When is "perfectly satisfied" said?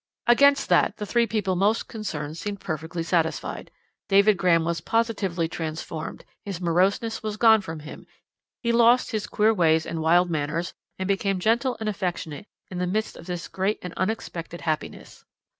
2.59-3.69